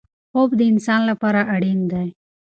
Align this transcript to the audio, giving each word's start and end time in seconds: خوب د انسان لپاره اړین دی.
خوب 0.31 0.49
د 0.59 0.61
انسان 0.71 1.01
لپاره 1.09 1.41
اړین 1.55 1.79
دی. 1.91 2.07